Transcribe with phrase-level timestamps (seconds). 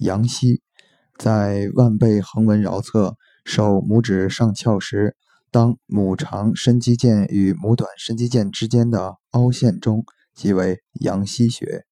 [0.00, 0.60] 阳溪
[1.18, 5.16] 在腕背横纹桡侧手拇指上翘时
[5.50, 10.04] 当拇长伸肌腱与拇短伸肌腱之间的凹陷中
[10.34, 11.85] 即为阳溪穴。